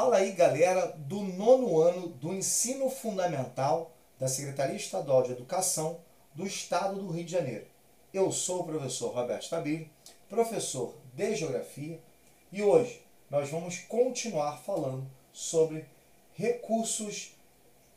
Fala 0.00 0.18
aí, 0.18 0.30
galera, 0.30 0.94
do 0.96 1.22
nono 1.22 1.80
ano 1.80 2.06
do 2.06 2.32
ensino 2.32 2.88
fundamental 2.88 3.90
da 4.16 4.28
Secretaria 4.28 4.76
Estadual 4.76 5.24
de 5.24 5.32
Educação 5.32 5.98
do 6.32 6.46
Estado 6.46 7.00
do 7.00 7.10
Rio 7.10 7.24
de 7.24 7.32
Janeiro. 7.32 7.66
Eu 8.14 8.30
sou 8.30 8.60
o 8.60 8.64
professor 8.64 9.12
Roberto 9.12 9.42
Stabile, 9.42 9.90
professor 10.28 10.94
de 11.14 11.34
Geografia, 11.34 12.00
e 12.52 12.62
hoje 12.62 13.02
nós 13.28 13.50
vamos 13.50 13.80
continuar 13.80 14.58
falando 14.58 15.04
sobre 15.32 15.84
recursos 16.32 17.34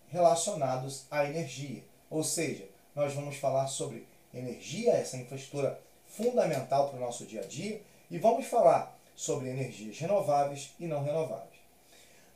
relacionados 0.10 1.06
à 1.12 1.26
energia. 1.26 1.84
Ou 2.10 2.24
seja, 2.24 2.68
nós 2.96 3.14
vamos 3.14 3.36
falar 3.36 3.68
sobre 3.68 4.08
energia, 4.34 4.94
essa 4.94 5.18
infraestrutura 5.18 5.80
fundamental 6.08 6.90
para 6.90 6.98
o 6.98 7.00
nosso 7.00 7.28
dia 7.28 7.42
a 7.42 7.46
dia, 7.46 7.80
e 8.10 8.18
vamos 8.18 8.48
falar 8.48 9.00
sobre 9.16 9.50
energias 9.50 10.00
renováveis 10.00 10.72
e 10.80 10.88
não 10.88 11.04
renováveis. 11.04 11.61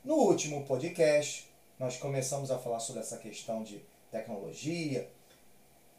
No 0.06 0.14
último 0.14 0.62
podcast, 0.62 1.50
nós 1.80 1.96
começamos 1.96 2.52
a 2.52 2.58
falar 2.60 2.78
sobre 2.78 3.02
essa 3.02 3.16
questão 3.16 3.64
de 3.64 3.84
tecnologia, 4.08 5.10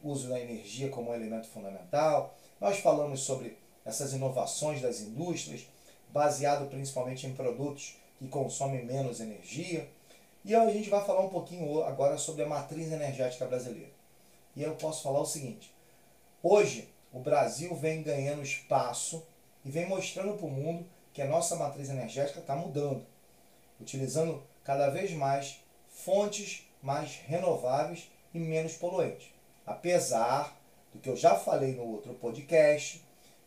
uso 0.02 0.29
da 0.29 0.39
energia 0.39 0.88
como 0.88 1.11
um 1.11 1.13
elemento 1.13 1.49
fundamental. 1.49 2.34
Nós 2.57 2.79
falamos 2.79 3.20
sobre 3.20 3.57
essas 3.84 4.13
inovações 4.13 4.81
das 4.81 5.01
indústrias, 5.01 5.67
baseado 6.07 6.70
principalmente 6.70 7.27
em 7.27 7.35
produtos 7.35 7.98
que 8.17 8.29
consomem 8.29 8.85
menos 8.85 9.20
energia. 9.20 9.89
E 10.45 10.55
a 10.55 10.71
gente 10.71 10.89
vai 10.89 11.03
falar 11.03 11.26
um 11.26 11.29
pouquinho 11.29 11.84
agora 11.84 12.17
sobre 12.17 12.43
a 12.43 12.48
matriz 12.48 12.89
energética 12.89 13.45
brasileira. 13.45 13.91
E 14.55 14.63
eu 14.63 14.73
posso 14.76 15.03
falar 15.03 15.20
o 15.20 15.26
seguinte: 15.26 15.70
hoje 16.41 16.87
o 17.12 17.20
Brasil 17.20 17.76
vem 17.76 18.03
ganhando 18.03 18.41
espaço 18.41 19.21
e 19.65 19.70
vem 19.70 19.85
mostrando 19.85 20.37
para 20.37 20.45
o 20.45 20.49
mundo 20.49 20.85
que 21.12 21.21
a 21.21 21.27
nossa 21.27 21.57
matriz 21.57 21.89
energética 21.89 22.39
está 22.39 22.55
mudando 22.55 23.05
utilizando 23.80 24.44
cada 24.63 24.90
vez 24.90 25.12
mais 25.13 25.59
fontes 25.90 26.68
mais 26.81 27.16
renováveis 27.26 28.10
e 28.34 28.40
menos 28.40 28.74
poluentes. 28.74 29.29
Apesar 29.65 30.57
do 30.93 30.99
que 30.99 31.10
eu 31.10 31.15
já 31.15 31.35
falei 31.35 31.76
no 31.76 31.84
outro 31.84 32.13
podcast, 32.13 33.04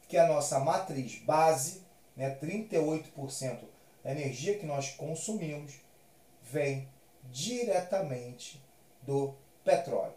que 0.09 0.17
a 0.17 0.27
nossa 0.27 0.59
matriz 0.59 1.17
base, 1.21 1.83
né, 2.17 2.37
38% 2.43 3.61
da 4.03 4.11
energia 4.11 4.59
que 4.59 4.67
nós 4.67 4.91
consumimos, 4.91 5.75
vem 6.43 6.89
diretamente 7.31 8.61
do 9.03 9.35
petróleo. 9.65 10.15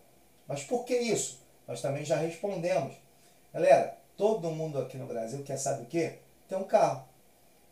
Mas 0.48 0.64
por 0.64 0.84
que 0.84 0.98
isso? 0.98 1.42
Nós 1.68 1.82
também 1.82 2.04
já 2.04 2.18
respondemos. 2.18 2.96
Galera, 3.54 3.98
todo 4.18 4.52
mundo 4.52 4.80
aqui 4.80 4.98
no 4.98 5.06
Brasil 5.06 5.44
quer 5.44 5.58
saber 5.58 5.84
o 5.84 5.88
quê? 5.88 6.20
Tem 6.50 6.58
um 6.58 6.64
carro. 6.64 7.08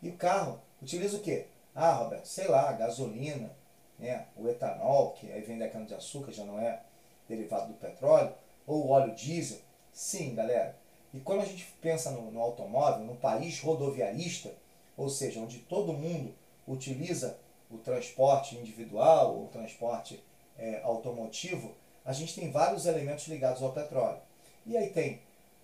E 0.01 0.09
o 0.09 0.15
carro 0.15 0.61
utiliza 0.81 1.17
o 1.17 1.21
quê? 1.21 1.47
Ah, 1.75 1.93
Roberto, 1.93 2.25
sei 2.25 2.47
lá, 2.47 2.71
gasolina, 2.73 3.49
né? 3.97 4.25
o 4.35 4.47
etanol, 4.47 5.11
que 5.11 5.31
aí 5.31 5.41
vem 5.41 5.57
da 5.57 5.69
cana-de-açúcar, 5.69 6.31
já 6.31 6.43
não 6.43 6.59
é 6.59 6.81
derivado 7.27 7.67
do 7.67 7.79
petróleo, 7.79 8.33
ou 8.67 8.89
óleo 8.89 9.15
diesel. 9.15 9.59
Sim, 9.93 10.35
galera. 10.35 10.75
E 11.13 11.19
quando 11.19 11.41
a 11.41 11.45
gente 11.45 11.65
pensa 11.81 12.11
no, 12.11 12.31
no 12.31 12.41
automóvel, 12.41 13.05
no 13.05 13.15
país 13.15 13.59
rodoviarista, 13.59 14.53
ou 14.97 15.09
seja, 15.09 15.39
onde 15.39 15.59
todo 15.59 15.93
mundo 15.93 16.33
utiliza 16.67 17.37
o 17.69 17.77
transporte 17.77 18.55
individual 18.55 19.35
ou 19.35 19.45
o 19.45 19.49
transporte 19.49 20.21
é, 20.57 20.81
automotivo, 20.83 21.73
a 22.05 22.13
gente 22.13 22.35
tem 22.35 22.51
vários 22.51 22.85
elementos 22.85 23.27
ligados 23.27 23.61
ao 23.61 23.71
petróleo. 23.71 24.19
E 24.65 24.77
aí 24.77 24.89
tem 24.89 25.21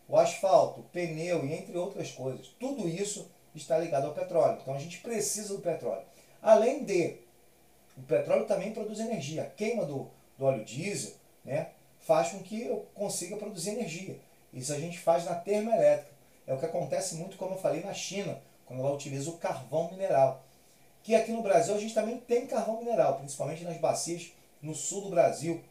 o 0.08 0.18
asfalto, 0.18 0.82
o 0.82 0.84
pneu 0.84 1.46
e 1.46 1.54
entre 1.54 1.78
outras 1.78 2.12
coisas. 2.12 2.48
Tudo 2.60 2.88
isso 2.88 3.30
está 3.56 3.78
ligado 3.78 4.08
ao 4.08 4.14
petróleo. 4.14 4.60
Então 4.62 4.74
a 4.74 4.80
gente 4.80 5.00
precisa 5.00 5.56
do 5.56 5.62
petróleo. 5.62 6.06
Além 6.42 6.84
de, 6.84 7.18
o 7.98 8.02
petróleo 8.04 8.46
também 8.46 8.74
produz 8.74 9.00
energia. 9.00 9.44
A 9.44 9.46
queima 9.46 9.86
do, 9.86 10.10
do 10.38 10.46
óleo 10.46 10.64
diesel 10.64 11.14
né, 11.44 11.72
faz 12.00 12.32
com 12.32 12.40
que 12.40 12.64
eu 12.64 12.86
consiga 12.94 13.38
produzir 13.38 13.72
energia. 13.72 14.20
Isso 14.54 14.74
a 14.74 14.80
gente 14.80 15.00
faz 15.00 15.26
na 15.26 15.36
termoelétrica. 15.36 16.12
É 16.46 16.54
o 16.54 16.58
que 16.58 16.66
acontece 16.66 17.16
muito, 17.16 17.38
como 17.38 17.56
eu 17.56 17.60
falei, 17.60 17.84
na 17.84 17.94
China, 17.94 18.42
quando 18.66 18.80
ela 18.80 18.94
utiliza 18.94 19.30
o 19.30 19.38
carvão 19.38 19.92
mineral. 19.92 20.44
Que 21.04 21.16
aqui 21.16 21.32
no 21.32 21.42
Brasil 21.42 21.76
a 21.76 21.80
gente 21.80 21.94
também 21.94 22.18
tem 22.20 22.48
carvão 22.48 22.80
mineral, 22.80 23.18
principalmente 23.18 23.64
nas 23.64 23.78
bacias 23.78 24.32
no 24.62 24.74
sul 24.74 25.02
do 25.02 25.10
Brasil. 25.10 25.62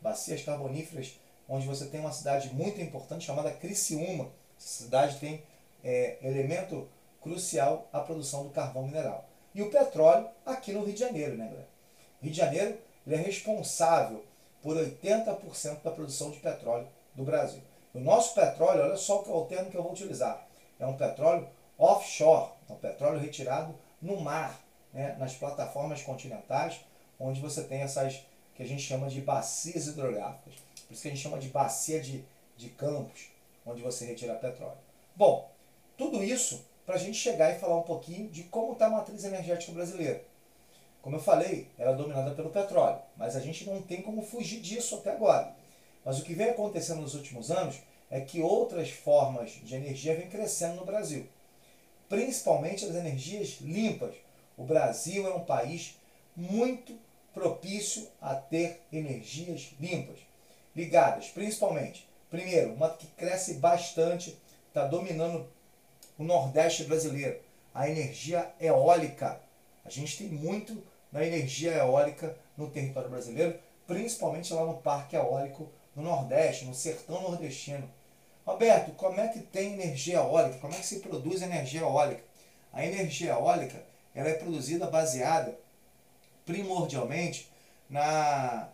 Bacias 0.00 0.42
carboníferas, 0.42 1.18
onde 1.48 1.66
você 1.66 1.86
tem 1.86 2.00
uma 2.00 2.12
cidade 2.12 2.52
muito 2.52 2.80
importante 2.80 3.24
chamada 3.24 3.50
Criciúma. 3.50 4.30
Essa 4.58 4.84
cidade 4.84 5.18
tem 5.18 5.42
é, 5.84 6.16
elemento 6.22 6.88
crucial 7.26 7.88
à 7.92 7.98
produção 7.98 8.44
do 8.44 8.50
carvão 8.50 8.84
mineral. 8.84 9.28
E 9.52 9.60
o 9.60 9.70
petróleo 9.70 10.28
aqui 10.44 10.72
no 10.72 10.84
Rio 10.84 10.94
de 10.94 11.00
Janeiro, 11.00 11.36
né, 11.36 11.46
galera? 11.46 11.68
O 12.20 12.24
Rio 12.24 12.32
de 12.32 12.38
Janeiro 12.38 12.78
é 13.08 13.16
responsável 13.16 14.24
por 14.62 14.76
80% 14.76 15.82
da 15.82 15.90
produção 15.90 16.30
de 16.30 16.38
petróleo 16.38 16.86
do 17.14 17.24
Brasil. 17.24 17.60
O 17.92 17.98
nosso 17.98 18.34
petróleo, 18.34 18.82
olha 18.82 18.96
só 18.96 19.22
o 19.22 19.46
termo 19.46 19.70
que 19.70 19.76
eu 19.76 19.82
vou 19.82 19.92
utilizar. 19.92 20.46
É 20.78 20.86
um 20.86 20.96
petróleo 20.96 21.48
offshore, 21.76 22.52
é 22.68 22.72
um 22.72 22.76
petróleo 22.76 23.18
retirado 23.18 23.74
no 24.00 24.20
mar, 24.20 24.60
né, 24.92 25.16
nas 25.18 25.34
plataformas 25.34 26.02
continentais, 26.02 26.80
onde 27.18 27.40
você 27.40 27.64
tem 27.64 27.80
essas 27.80 28.24
que 28.54 28.62
a 28.62 28.66
gente 28.66 28.82
chama 28.82 29.08
de 29.08 29.20
bacias 29.20 29.88
hidrográficas. 29.88 30.54
Por 30.86 30.92
isso 30.92 31.02
que 31.02 31.08
a 31.08 31.10
gente 31.10 31.22
chama 31.22 31.38
de 31.38 31.48
bacia 31.48 32.00
de, 32.00 32.24
de 32.56 32.68
campos, 32.70 33.30
onde 33.64 33.82
você 33.82 34.04
retira 34.06 34.34
petróleo. 34.34 34.78
Bom, 35.14 35.50
tudo 35.96 36.22
isso 36.22 36.64
para 36.86 36.94
a 36.94 36.98
gente 36.98 37.18
chegar 37.18 37.52
e 37.52 37.58
falar 37.58 37.76
um 37.76 37.82
pouquinho 37.82 38.30
de 38.30 38.44
como 38.44 38.72
está 38.72 38.86
a 38.86 38.90
matriz 38.90 39.24
energética 39.24 39.72
brasileira. 39.72 40.24
Como 41.02 41.16
eu 41.16 41.20
falei, 41.20 41.68
ela 41.76 41.92
é 41.92 41.96
dominada 41.96 42.30
pelo 42.30 42.50
petróleo, 42.50 43.00
mas 43.16 43.36
a 43.36 43.40
gente 43.40 43.64
não 43.64 43.82
tem 43.82 44.00
como 44.00 44.22
fugir 44.22 44.60
disso 44.60 44.94
até 44.94 45.10
agora. 45.10 45.54
Mas 46.04 46.20
o 46.20 46.22
que 46.22 46.34
vem 46.34 46.50
acontecendo 46.50 47.00
nos 47.00 47.14
últimos 47.14 47.50
anos 47.50 47.80
é 48.08 48.20
que 48.20 48.40
outras 48.40 48.90
formas 48.90 49.50
de 49.50 49.74
energia 49.74 50.16
vêm 50.16 50.28
crescendo 50.28 50.76
no 50.76 50.84
Brasil, 50.84 51.28
principalmente 52.08 52.84
as 52.84 52.94
energias 52.94 53.58
limpas. 53.60 54.14
O 54.56 54.64
Brasil 54.64 55.26
é 55.26 55.34
um 55.34 55.44
país 55.44 55.98
muito 56.36 56.96
propício 57.34 58.08
a 58.20 58.34
ter 58.34 58.82
energias 58.92 59.74
limpas, 59.80 60.18
ligadas 60.74 61.28
principalmente, 61.28 62.08
primeiro, 62.30 62.72
uma 62.72 62.90
que 62.90 63.06
cresce 63.08 63.54
bastante, 63.54 64.38
está 64.68 64.86
dominando 64.86 65.48
o 66.18 66.24
Nordeste 66.24 66.84
brasileiro, 66.84 67.38
a 67.74 67.88
energia 67.88 68.50
eólica. 68.60 69.40
A 69.84 69.90
gente 69.90 70.16
tem 70.16 70.28
muito 70.28 70.82
da 71.12 71.24
energia 71.24 71.72
eólica 71.72 72.36
no 72.56 72.70
território 72.70 73.10
brasileiro, 73.10 73.58
principalmente 73.86 74.52
lá 74.52 74.64
no 74.64 74.78
Parque 74.78 75.16
Eólico 75.16 75.70
no 75.94 76.02
Nordeste, 76.02 76.64
no 76.64 76.74
sertão 76.74 77.22
nordestino. 77.22 77.88
Roberto, 78.44 78.92
como 78.92 79.20
é 79.20 79.28
que 79.28 79.40
tem 79.40 79.74
energia 79.74 80.16
eólica? 80.16 80.58
Como 80.58 80.74
é 80.74 80.78
que 80.78 80.86
se 80.86 81.00
produz 81.00 81.42
energia 81.42 81.80
eólica? 81.80 82.22
A 82.72 82.84
energia 82.84 83.32
eólica 83.32 83.82
ela 84.14 84.28
é 84.28 84.34
produzida 84.34 84.86
baseada 84.86 85.58
primordialmente 86.44 87.50
na, 87.88 88.68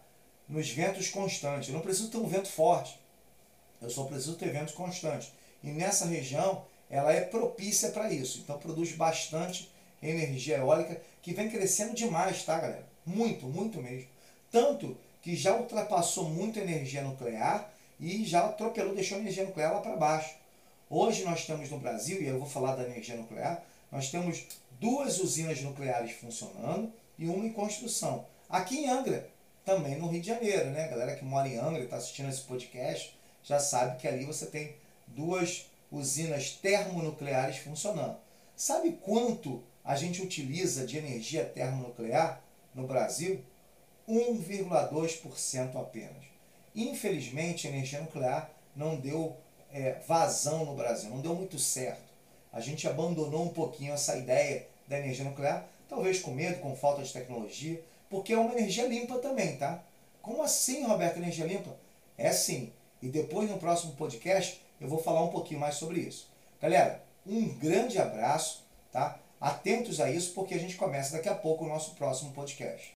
nos 0.48 0.68
ventos 0.70 1.08
constantes. 1.08 1.68
Eu 1.68 1.74
não 1.74 1.80
preciso 1.80 2.10
ter 2.10 2.18
um 2.18 2.26
vento 2.26 2.48
forte, 2.48 2.98
eu 3.80 3.90
só 3.90 4.04
preciso 4.04 4.36
ter 4.36 4.50
ventos 4.50 4.74
constantes. 4.74 5.32
E 5.62 5.70
nessa 5.70 6.06
região 6.06 6.64
ela 6.92 7.10
é 7.10 7.22
propícia 7.22 7.90
para 7.90 8.12
isso. 8.12 8.40
Então 8.44 8.58
produz 8.58 8.92
bastante 8.92 9.70
energia 10.02 10.58
eólica 10.58 11.00
que 11.22 11.32
vem 11.32 11.48
crescendo 11.48 11.94
demais, 11.94 12.44
tá, 12.44 12.58
galera? 12.58 12.86
Muito, 13.06 13.46
muito 13.46 13.80
mesmo. 13.80 14.08
Tanto 14.50 14.96
que 15.22 15.34
já 15.34 15.56
ultrapassou 15.56 16.28
muito 16.28 16.58
a 16.58 16.62
energia 16.62 17.02
nuclear 17.02 17.72
e 17.98 18.24
já 18.26 18.44
atropelou, 18.44 18.94
deixou 18.94 19.16
a 19.16 19.20
energia 19.22 19.46
nuclear 19.46 19.72
lá 19.72 19.80
para 19.80 19.96
baixo. 19.96 20.34
Hoje 20.90 21.24
nós 21.24 21.46
temos 21.46 21.70
no 21.70 21.78
Brasil, 21.78 22.20
e 22.20 22.26
eu 22.26 22.38
vou 22.38 22.48
falar 22.48 22.76
da 22.76 22.84
energia 22.84 23.16
nuclear, 23.16 23.64
nós 23.90 24.10
temos 24.10 24.44
duas 24.78 25.18
usinas 25.20 25.62
nucleares 25.62 26.12
funcionando 26.12 26.92
e 27.18 27.26
uma 27.26 27.46
em 27.46 27.52
construção. 27.52 28.26
Aqui 28.50 28.80
em 28.80 28.88
Angra, 28.90 29.30
também 29.64 29.96
no 29.96 30.08
Rio 30.08 30.20
de 30.20 30.26
Janeiro, 30.26 30.70
né? 30.70 30.84
A 30.84 30.88
galera 30.88 31.16
que 31.16 31.24
mora 31.24 31.48
em 31.48 31.56
Angra 31.56 31.84
está 31.84 31.96
assistindo 31.96 32.28
esse 32.28 32.42
podcast 32.42 33.16
já 33.44 33.58
sabe 33.58 33.98
que 33.98 34.06
ali 34.06 34.24
você 34.24 34.46
tem 34.46 34.74
duas 35.06 35.66
usinas 35.92 36.50
termonucleares 36.52 37.58
funcionando. 37.58 38.16
Sabe 38.56 38.92
quanto 39.02 39.62
a 39.84 39.94
gente 39.94 40.22
utiliza 40.22 40.86
de 40.86 40.96
energia 40.96 41.44
termonuclear 41.44 42.42
no 42.74 42.86
Brasil? 42.86 43.44
1,2% 44.08 45.76
apenas. 45.76 46.24
Infelizmente, 46.74 47.66
a 47.66 47.70
energia 47.70 48.00
nuclear 48.00 48.50
não 48.74 48.96
deu 48.96 49.36
é, 49.70 50.00
vazão 50.06 50.64
no 50.64 50.74
Brasil, 50.74 51.10
não 51.10 51.20
deu 51.20 51.34
muito 51.34 51.58
certo. 51.58 52.10
A 52.52 52.60
gente 52.60 52.88
abandonou 52.88 53.44
um 53.44 53.50
pouquinho 53.50 53.92
essa 53.92 54.16
ideia 54.16 54.66
da 54.88 54.98
energia 54.98 55.24
nuclear, 55.24 55.66
talvez 55.88 56.20
com 56.20 56.30
medo, 56.30 56.60
com 56.60 56.74
falta 56.74 57.02
de 57.02 57.12
tecnologia, 57.12 57.82
porque 58.08 58.32
é 58.32 58.38
uma 58.38 58.52
energia 58.52 58.86
limpa 58.86 59.18
também, 59.18 59.56
tá? 59.56 59.82
Como 60.20 60.42
assim, 60.42 60.84
Roberto, 60.84 61.16
energia 61.16 61.46
limpa? 61.46 61.74
É 62.16 62.30
sim. 62.32 62.72
E 63.00 63.08
depois, 63.08 63.50
no 63.50 63.58
próximo 63.58 63.94
podcast, 63.94 64.60
eu 64.82 64.88
vou 64.88 65.02
falar 65.02 65.22
um 65.22 65.28
pouquinho 65.28 65.60
mais 65.60 65.76
sobre 65.76 66.00
isso. 66.00 66.28
Galera, 66.60 67.02
um 67.26 67.48
grande 67.58 67.98
abraço, 67.98 68.64
tá? 68.90 69.18
atentos 69.42 70.00
a 70.00 70.08
isso, 70.10 70.32
porque 70.34 70.54
a 70.54 70.58
gente 70.58 70.76
começa 70.76 71.12
daqui 71.12 71.28
a 71.28 71.34
pouco 71.34 71.64
o 71.64 71.68
nosso 71.68 71.94
próximo 71.96 72.32
podcast. 72.32 72.90